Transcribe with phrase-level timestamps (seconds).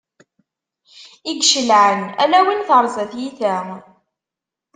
[1.29, 3.55] I icelɛan, ala win terza tyita.